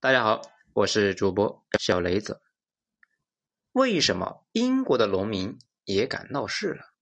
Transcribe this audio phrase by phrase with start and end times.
[0.00, 0.42] 大家好，
[0.74, 2.40] 我是主播小雷子。
[3.72, 6.94] 为什么英国的农民也敢闹事了？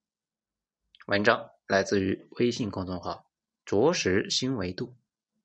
[1.06, 3.30] 文章来自于微信公众号
[3.66, 4.96] “着实新维度”，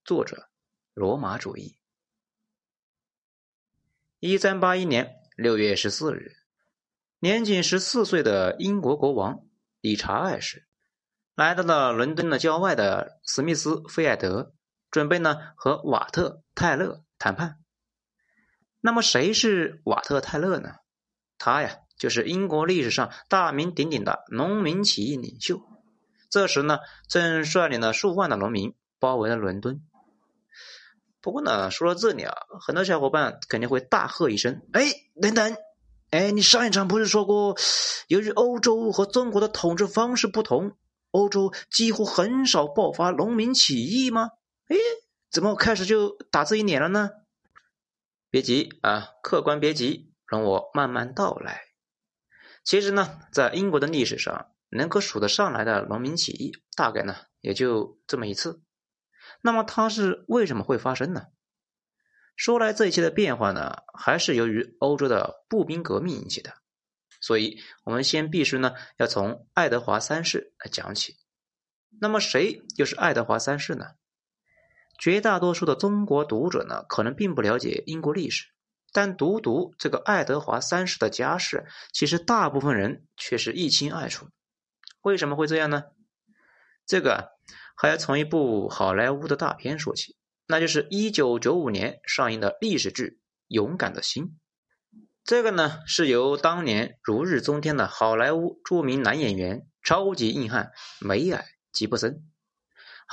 [0.06, 0.48] 作者
[0.94, 1.76] 罗马主义。
[4.20, 6.38] 一三八一年六月十四日，
[7.20, 9.46] 年仅十四岁的英国国王
[9.82, 10.70] 理查二世
[11.36, 14.56] 来到了伦敦的郊外的史密斯菲尔德，
[14.90, 17.04] 准备呢和瓦特泰勒。
[17.22, 17.60] 谈判。
[18.80, 20.72] 那么谁是瓦特泰勒呢？
[21.38, 25.62] 他呀，就是英国历史上大名鼎鼎的农民起义领袖。
[26.32, 29.84] 这时呢，正率领了数万的农民包围了伦敦。
[31.22, 34.88] 不过呢，说到这里啊，很多小伙伴肯定会大喝一声：“哎，
[35.22, 35.56] 等等！
[36.10, 37.56] 哎，你上一场不是说过，
[38.08, 40.76] 由于欧洲和中国的统治方式不同，
[41.12, 44.32] 欧洲几乎很少爆发农民起义吗？”
[44.70, 44.76] 哎。
[45.32, 47.10] 怎么开始就打自己脸了呢？
[48.30, 51.62] 别急啊，客官别急，容我慢慢道来。
[52.66, 58.62] 其实呢，在英国的历史上，能够数得上来的农民起义，大概呢也就这么一次。
[59.42, 61.28] 那么它是为什么会发生呢？
[62.36, 66.54] 说来这一切的变化呢，还是由于欧洲的步兵革命引起的。
[67.22, 71.16] 所以我们先必须呢要从爱德华三世来讲起。
[72.02, 73.92] 那么谁又是爱德华三世呢？
[75.02, 78.46] 绝大多数的中国读者呢，可能并不了解英国历史，
[78.94, 84.28] 但读读这个爱德华三世的家世，其实大部分人却是一清二楚。
[85.02, 85.86] 为什么会这样呢？
[86.86, 87.32] 这个
[87.76, 93.04] 还要从一部好莱坞的大片说起，那就是一九九五年上映的历史剧
[93.48, 94.26] 《勇敢的心》。
[95.24, 101.42] 这个呢，是由当年如日中天的好莱坞著名男演员、超级硬汉梅尔·
[101.72, 102.31] 吉布森。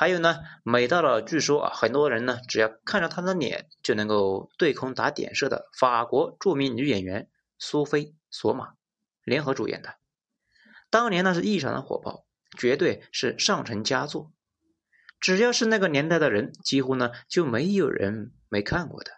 [0.01, 8.75] 还有呢，美到了据说啊，很多人呢只要看着他的脸就能够对空打点射的法国著名女演员苏菲·索玛
[9.25, 9.97] 联合主演的，
[10.89, 12.25] 当年那是异常的火爆，
[12.57, 14.31] 绝对是上乘佳作。
[15.19, 19.11] 只要是那个年代的人，几乎呢就没有人没看过的。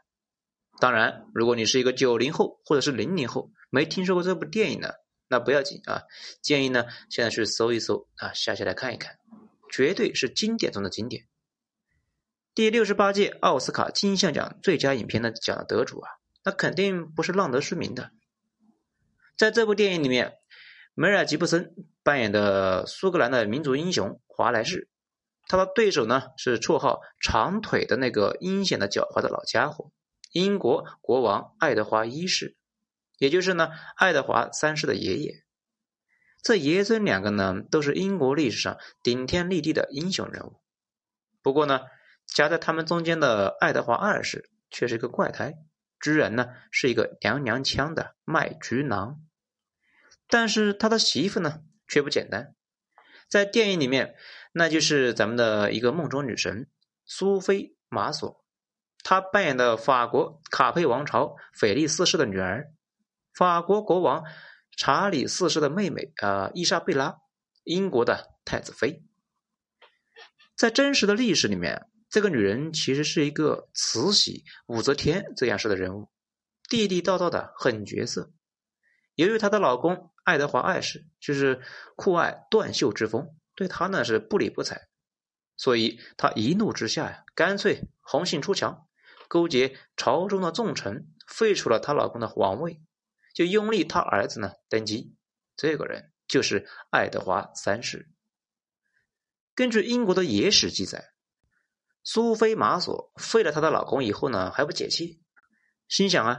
[0.78, 4.92] 当然，如果你是一个九零后或者是零零后，没听说过这部电影呢，
[5.28, 6.04] 那不要紧啊，
[6.40, 9.18] 建议呢现在去搜一搜啊，下下来看一看。
[9.70, 11.26] 绝对是经典中的经典。
[12.54, 16.10] 第六十八届奥斯卡金像奖最佳影片的奖的得主啊，
[16.44, 18.10] 那肯定不是浪得虚名的。
[19.36, 20.34] 在这部电影里面，
[20.94, 24.88] 梅尔吉布森扮演的苏格兰的民族英雄华莱士，
[25.46, 29.92] 他的对手呢是绰号“长腿”的那个阴险的狡猾的老家伙——
[30.32, 32.56] 英国国王爱德华一世，
[33.16, 35.42] 也就是呢爱德华三世的爷爷。
[36.42, 40.60] 这爷孙两个呢，都是英国历史上顶天立地的英雄人物。
[41.42, 41.82] 不过呢，
[42.26, 45.54] 夹在他们中间的爱德华二世却是一个怪胎，
[46.00, 49.20] 居然呢是一个娘娘腔的卖菊郎。
[50.28, 52.54] 但是他的媳妇呢却不简单，
[53.28, 54.14] 在电影里面，
[54.52, 56.68] 那就是咱们的一个梦中女神
[57.04, 58.42] 苏菲玛索，
[59.02, 62.72] 她扮演的法国卡佩王朝菲利四世的女儿，
[63.34, 64.24] 法国国王。
[64.76, 67.18] 查理四世的妹妹啊，伊莎贝拉，
[67.64, 69.02] 英国的太子妃。
[70.56, 76.08] 在真实的历史里面，这个女人其实是一个慈禧、武则天这样式的人物，
[76.68, 78.32] 地地道道的狠角色。
[79.14, 81.60] 由于她的老公爱德华二世就是
[81.96, 84.88] 酷爱断袖之风，对她呢是不理不睬，
[85.56, 88.86] 所以她一怒之下呀，干脆红杏出墙，
[89.28, 92.80] 勾结朝中的重臣，废除了她老公的皇位。
[93.34, 95.14] 就拥立他儿子呢登基，
[95.56, 98.10] 这个人就是爱德华三世。
[99.54, 101.10] 根据英国的野史记载，
[102.02, 105.20] 苏菲玛索废了她的老公以后呢，还不解气，
[105.86, 106.38] 心想啊，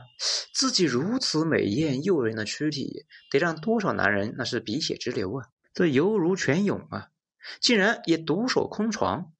[0.54, 5.46] 自己如此美艳诱人的躯体，得让多少男人那是鼻血直流啊！
[5.74, 7.10] 这犹如泉涌啊！
[7.60, 9.34] 竟然也独守空床，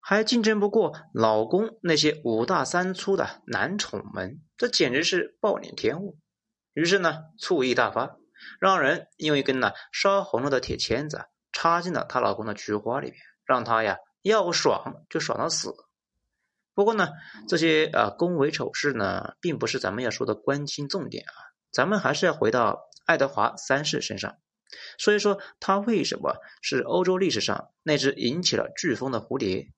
[0.00, 6.18] 还竞争不过老公那些五大三粗的男宠们，这简直是暴殄天物。
[6.80, 8.16] 于是呢，醋意大发，
[8.58, 15.74] 让人用一根呢烧红了的铁签子插进了她老公的菊花里面，让他呀要爽就爽到死。
[16.72, 17.10] 不过呢，
[17.46, 24.38] 这些啊宫闱丑事呢，并不是咱们要说的关心重点啊，咱们还是要回到爱德华三世身上。
[24.96, 29.70] 所以说，他为什么是欧洲历史上那只引起了飓风的蝴蝶？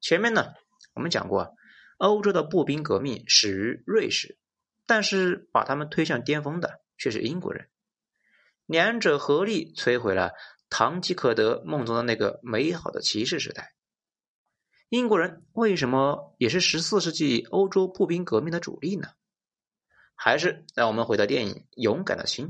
[0.00, 0.54] 前面呢，
[0.94, 1.54] 我们讲过，
[1.98, 4.38] 欧洲的步兵革命始于瑞士。
[4.86, 7.68] 但是把他们推向巅峰的却是英国人，
[8.66, 10.32] 两者合力摧毁了
[10.70, 13.74] 堂吉诃德梦中的那个美好的骑士时代。
[14.88, 19.08] 英国人为什么也是十四世纪欧洲步兵革命的主力呢？
[20.14, 22.46] 还是让我们回到电影《勇敢的心》，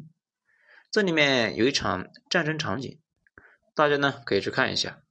[0.90, 3.00] 这里面有一场战争场景，
[3.74, 5.02] 大家呢可以去看一下。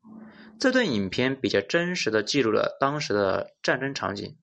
[0.59, 4.37] 这段影片比较真实的记录了当时的战争场景，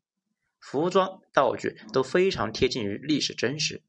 [0.63, 3.83] 服装、道具都非常贴近于历史真实。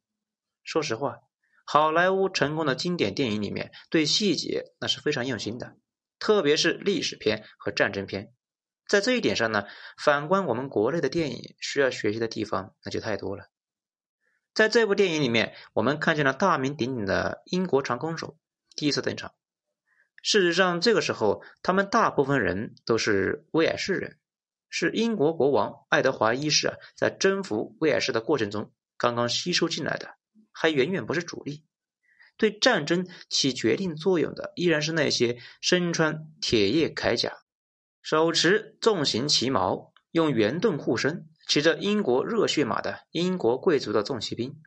[0.64, 1.20] 说实话，
[1.66, 5.78] 好莱坞成功的经典电影里面对细节那是非常用心的，
[6.18, 8.34] 特别是历史片和战争片。
[8.88, 9.66] 在这一点上呢，
[9.98, 13.50] 反观我们国内的电影，需要学习的地方那就太多了。
[14.54, 18.38] 在这部电影里面，我们看见了大名鼎鼎的英国长弓手
[18.76, 19.34] 第一次登场。
[20.22, 24.19] 事实上，这个时候他们大部分人都是威尔士人，
[24.75, 30.16] 是英国国王爱德华一世啊在征服威尔士的过程中刚刚吸收进来的，
[30.52, 31.64] 还远远不是主力。
[32.38, 37.38] 对战争起决定作用的，依然是那些身穿铁叶铠甲。
[38.02, 44.60] 手持重型旗矛，用圆盾护身，骑着英国热血马的英国贵族的重骑兵，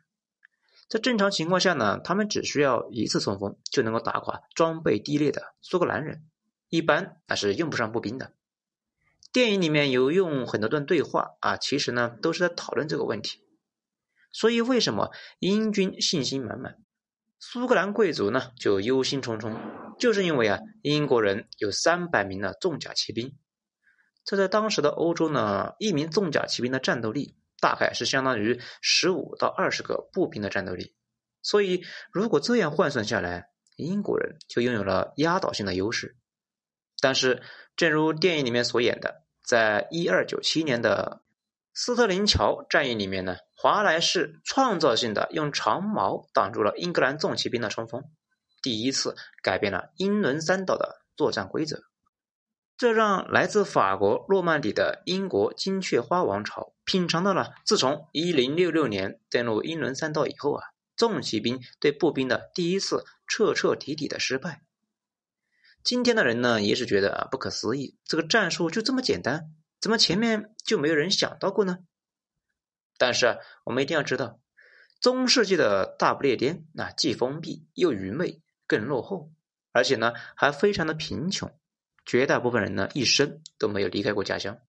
[0.87, 6.23] 在正常情况下呢，他们只需要一次冲锋就能够打垮装备低劣的苏格兰人，
[6.69, 8.36] 一般那是用不上步兵的。
[9.31, 13.43] 电影里面有用很多段对话啊，其实呢都是在讨论这个问题。
[14.31, 16.77] 所以为什么英军信心满满？
[17.39, 19.55] 苏格兰贵族呢，就忧心忡忡，
[19.99, 23.37] 就是因为啊，英国人有三百名的重甲骑兵，
[24.23, 30.95] 这在当时的欧洲呢，一名重甲骑兵的战斗力大概是相当于十五到二十个步兵的战斗力，
[31.43, 36.17] 所以如果这样换算下来，英国人就拥有了压倒性的优势。
[36.99, 37.43] 但是，
[37.77, 41.21] 正如电影里面所演的，在一二九七年的。
[41.79, 48.03] 斯特林桥战役里面呢，华莱士创造性的用长矛挡住了英格兰重骑兵的冲锋，
[48.63, 51.83] 第一次改变了英伦三岛的作战规则。
[52.77, 60.63] 这让来自法国诺曼底的英国金雀花王朝品尝到了自从1066年登陆英伦三岛以后啊，
[60.95, 64.63] 重骑兵对步兵的第一次彻彻底底的失败。
[65.87, 69.55] 今天的人呢，也是觉得啊不可思议，这个战术就这么简单。
[69.79, 71.77] 怎么前面就没有人想到过呢？
[72.97, 74.41] 但是啊，我们一定要知道，
[74.99, 79.31] 中世纪的大不列颠那既封闭又愚昧，更落后，
[79.71, 81.57] 而且呢还非常的贫穷，
[82.05, 84.59] 绝大部分人呢一生都没有离开过家乡。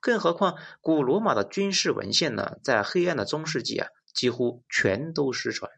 [0.00, 5.68] 更何况古罗马的军事文献呢，在黑暗的中世纪啊几乎全都失传，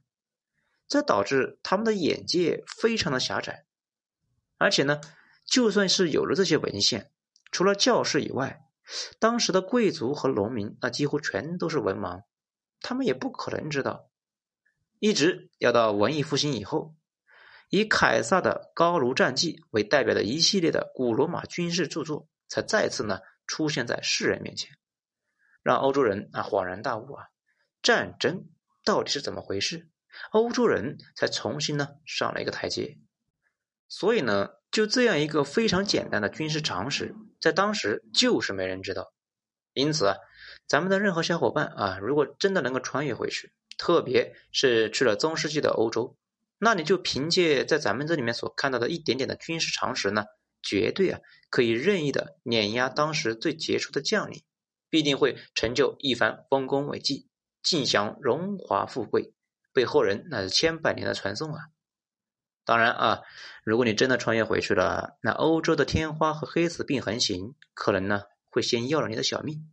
[0.86, 3.64] 这导致他们的眼界非常的狭窄。
[4.62, 5.00] 而且呢，
[5.44, 7.10] 就算是有了这些文献，
[7.50, 8.64] 除了教士以外，
[9.18, 12.22] 当时的贵族和农民，那几乎全都是文盲，
[12.80, 14.08] 他们也不可能知道。
[15.00, 16.94] 一直要到文艺复兴以后，
[17.70, 23.18] 以凯撒的《高卢战记》为代表的一系列的古罗马军事著作，才再次呢
[23.48, 24.70] 出现在世人面前，
[25.62, 27.26] 让欧洲人啊恍然大悟啊，
[27.82, 28.48] 战争
[28.84, 29.88] 到底是怎么回事？
[30.30, 32.98] 欧洲人才重新呢上了一个台阶。
[33.92, 34.48] 所以呢。
[34.72, 39.12] 就这样一个非常简单的军事常识，在当时就是没人知道。
[39.74, 40.16] 因此啊，
[40.66, 46.16] 咱们的任何小伙伴啊，如果真的能够穿越回去，特别是去了中世纪的欧洲，
[46.56, 50.24] 那你就凭借在咱们这里面所看到的一点点的军事常识呢，
[50.62, 54.42] 绝对啊可以任意的碾压当时最杰出的将领，
[54.88, 57.28] 必定会成就一番丰功伟绩，
[57.62, 59.34] 尽享荣华富贵，
[59.74, 61.60] 被后人那是千百年的传颂啊。
[62.64, 63.22] 当然啊，
[63.64, 69.68] 如果你真的穿越回去了，那欧洲的天花和黑死病横行，可能呢会先要了你的小命。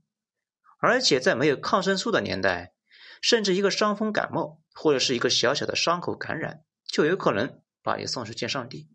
[0.79, 2.74] 而且在没有抗生素的年代，
[3.22, 8.89] 甚至一个伤风感冒或者是一个小小的伤口感染，就有可能把你送去见上帝。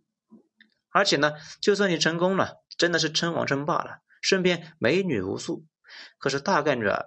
[0.91, 5.67] 而且呢，就算你成功了，真的是称王称霸了，身边美女无数，
[6.19, 7.05] 可是大概率啊，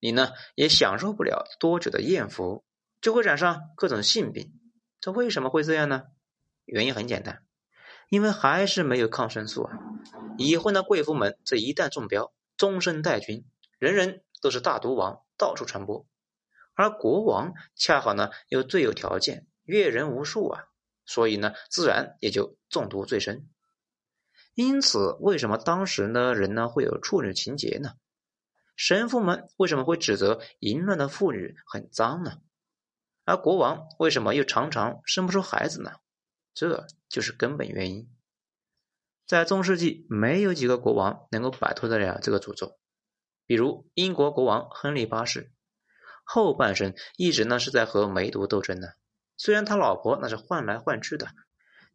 [0.00, 2.64] 你呢也享受不了多久的艳福，
[3.00, 4.52] 就会染上各种性病。
[5.00, 6.04] 这为什么会这样呢？
[6.68, 7.42] 原因很简单，
[8.10, 9.78] 因为还是没有抗生素啊！
[10.36, 13.46] 已婚的贵妇们，这一旦中标，终身带菌，
[13.78, 16.06] 人人都是大毒王，到处传播。
[16.74, 20.64] 而国王恰好呢，又最有条件，阅人无数啊，
[21.06, 23.48] 所以呢，自然也就中毒最深。
[24.54, 27.94] 因此，为什么当时呢人呢会有处女情节呢？
[28.76, 32.38] 神父们为什么会指责淫乱的妇女很脏呢？
[33.24, 35.92] 而国王为什么又常常生不出孩子呢？
[36.58, 38.10] 这就是根本原因。
[39.28, 42.76] 在中世纪，没有几个国王能够摆脱得了这个诅咒。
[43.46, 45.52] 比如英国国王亨利八世，
[46.24, 48.96] 后半生一直呢是在和梅毒斗争的。
[49.36, 51.28] 虽然他老婆那是换来换去的，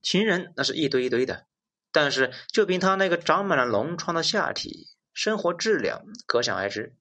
[0.01, 1.45] 情人那是一堆一堆的，
[1.91, 6.95] 但是就凭他那个长满了脓疮的下体，生活质量可想而知。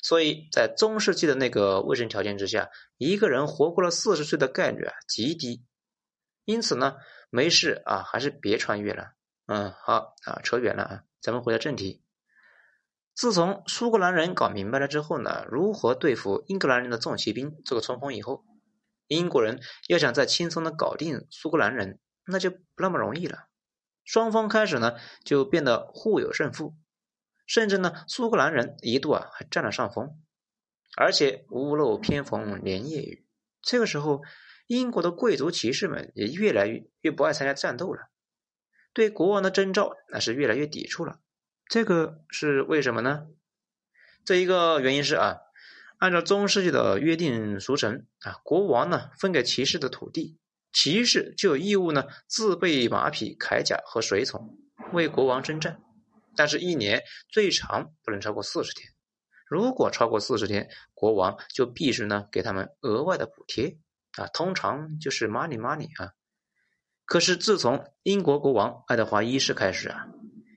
[0.00, 5.64] 所以在中世纪的那个卫生条件之下，一个人活过了四十岁的概率啊极低。
[6.44, 6.96] 因此呢，
[7.30, 9.12] 没事啊，还是别穿越了。
[9.46, 12.02] 嗯，好啊，扯远了啊，咱们回到正题。
[13.14, 18.44] 自从苏格兰人搞明白了之后呢，如何对付英格兰人的重骑兵这个冲锋以后，
[19.06, 23.46] 英国人要想再轻松的搞定苏格兰人，那就不那么容易了。
[24.04, 26.74] 双方开始呢就变得互有胜负，
[27.46, 30.20] 甚至呢苏格兰人一度啊还占了上风，
[30.96, 33.26] 而且屋漏偏逢连夜雨。
[33.62, 34.22] 这个时候，
[34.74, 38.10] 英国的贵族骑士们也越来越越不爱参加战斗了，
[38.92, 41.20] 对国王的征召那是越来越抵触了。
[41.66, 43.26] 这个是为什么呢？
[44.24, 45.36] 这一个原因是啊，
[45.98, 50.38] 按照中世纪的约定俗成啊，国王呢分给骑士的土地，
[50.72, 54.58] 骑士就有义务呢自备马匹、铠甲和随从，
[54.92, 55.80] 为国王征战。
[56.36, 58.90] 但是，一年最长不能超过四十天。
[59.46, 63.78] 如果超过四十天，国王就必须呢给他们额外的补贴
[64.16, 66.12] 啊，通常就是 money money 啊。
[67.04, 70.06] 可是，自从英国国王爱德华一世开始啊。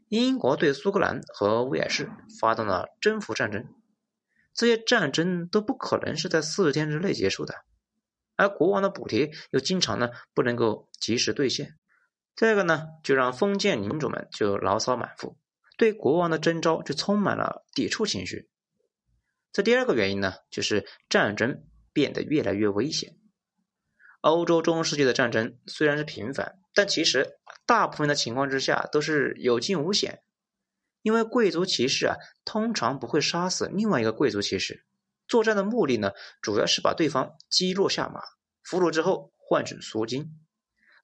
[0.09, 2.09] 英国对苏格兰和威尔士
[2.39, 3.65] 发动了征服战争，
[4.53, 7.53] 这些战争都不可能是在四十天之内结束的，
[8.37, 11.75] 而国王的补贴又经常呢不能够及时兑现，
[12.37, 15.37] 这个呢就让封建领主们就牢骚满腹，
[15.77, 18.47] 对国王的征召就充满了抵触情绪。
[19.51, 23.17] 这第二个原因呢，就是战争变得越来越危险。
[24.21, 27.37] 欧洲中世纪的战争虽然是频繁，但其实。
[27.65, 30.21] 大部分的情况之下都是有惊无险，
[31.01, 34.85] 因为贵族骑士啊通常不会杀死另外一个贵族骑士。
[35.27, 38.21] 作战的目的呢，主要是把对方击落下马，
[38.63, 40.39] 俘虏之后换取赎金。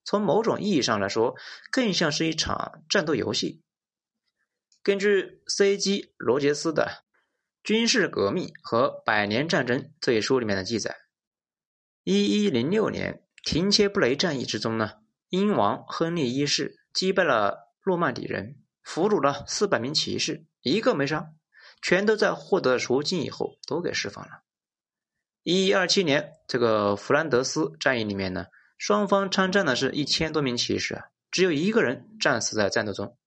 [0.05, 1.36] 从某种意义上来说，
[1.70, 3.62] 更像是一场战斗游戏。
[4.82, 6.13] 根据 C.G.
[6.15, 6.84] 罗杰斯的
[7.62, 10.96] 《军事革命和百年战争》这一书里面的记载，
[12.03, 14.91] 一一零六年廷切布雷战役之中呢。
[15.29, 21.29] 英王亨利一世击败了诺曼底人，俘虏了四百名骑士，一个没杀，
[21.81, 24.43] 全都在获得赎金以后都给释放了。
[25.41, 28.45] 一一二七年，这个弗兰德斯战役里面呢，
[28.77, 33.17] 双方参战的是一千多名骑士，只有一个人战死在战斗中。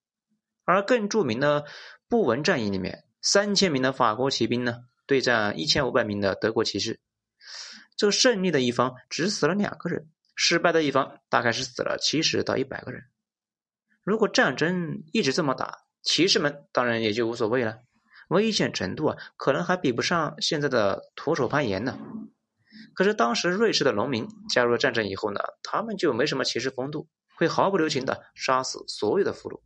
[0.64, 1.64] 而更著名的
[2.09, 7.00] 布文战役里面，三千名的法国骑兵呢对战一千五百名的德国骑士，
[7.97, 10.09] 这个胜利的一方只死了两个人。
[10.38, 13.05] 失败的一方大概是死了七十到一百个人。
[14.05, 17.79] 如果战争一直这么打，骑士们当然也就无所谓了，
[18.29, 21.99] 危险程度啊，可能还比不上现在的徒手攀岩呢。
[22.95, 29.62] 可是当时瑞士的农民加入了战争以后呢，他们就没什么骑士风度，会毫不留情的杀死所有的俘虏。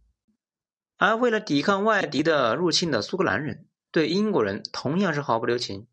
[0.96, 5.88] 而为了抵抗外敌的入侵的苏格兰人，对英国人同样是毫不留情。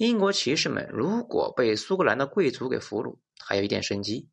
[0.00, 4.30] 英国骑士们如果被苏格兰的贵族给俘虏，还有一点生机；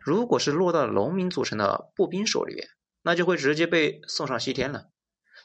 [0.00, 2.66] 如果是落到农民组成的步兵手里边，
[3.02, 4.88] 那就会直接被送上西天了。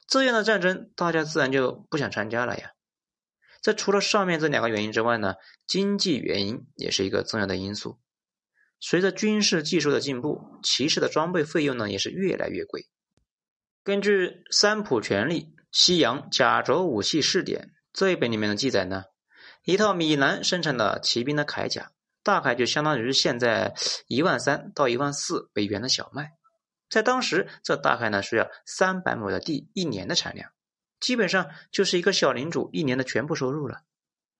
[0.08, 2.72] 这样的战争，大家自然就不想参加了呀。
[3.62, 5.34] 这除了上面这两个原因之外呢，
[5.68, 8.00] 经济原因也是一个重要的因素。
[8.80, 12.88] 随着军事技术的进步，骑士的装备费用呢也是越来越贵。
[13.84, 19.04] 根据《三浦权力西洋甲胄武器试点》这一本里面的记载呢。
[19.66, 21.92] 一套米兰生产的骑兵的铠甲，
[22.22, 23.74] 大概就相当于现在
[24.06, 26.34] 一万三到一万四美元的小麦，
[26.88, 30.52] 在当时，这大概呢需要三百亩的地一年的产量，
[31.00, 33.82] 基本上就是一个小领主一年的全部收入了。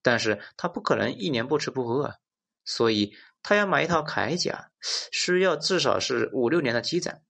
[0.04, 2.16] 但是他不可能一年不吃不喝啊，
[2.64, 4.70] 所以他要买一套铠甲，
[5.12, 7.24] 需要至少是五六年的积攒。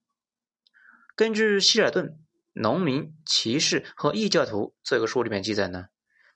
[1.16, 2.08] 根据希尔顿
[2.52, 5.86] 《农民、骑士和异教徒》这个书里面记载呢。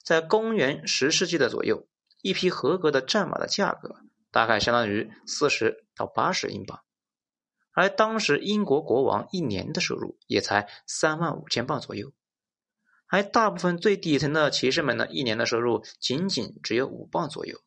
[0.04, 1.88] 在公元十世纪的左右，
[2.22, 3.98] 一匹合格的战马的价格
[4.32, 6.82] 大概相当于四十到八十英镑，
[7.74, 12.12] 而当时英国国王一年的收入也才三万五千镑左右，
[13.08, 17.60] 而大部分最底层的骑士们呢，一年的收入仅仅只有五磅左右。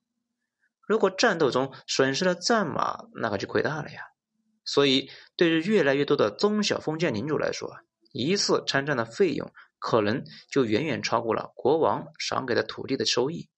[0.87, 4.03] 如果战斗中损失了战马，那可就亏大了呀。
[4.65, 7.79] 所以，对于越来越多的中小封建领主来说，
[8.13, 9.53] 一次参战的费用。
[9.83, 13.51] 可能就远远超过了国王赏给的土地的收益，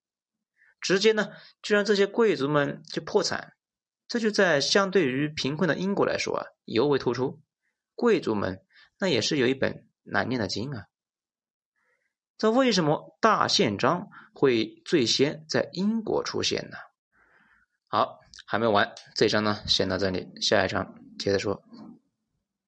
[0.80, 1.28] 直接呢
[1.60, 3.52] 就让这些贵族们就破产，
[4.08, 7.42] 这就在相对于贫困的英国来说啊尤为突出。
[7.94, 8.64] 贵族们
[8.98, 10.86] 那也是有一本难念的经啊。
[12.38, 16.78] 这为什么大宪章会最先在英国出现呢？
[17.86, 21.62] 好，还没完，这一章呢先到这里，下一章接着说。